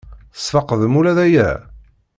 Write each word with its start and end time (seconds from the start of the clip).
Tesfeqdem 0.33 0.93
ula 0.99 1.17
d 1.17 1.19
aya? 1.25 1.49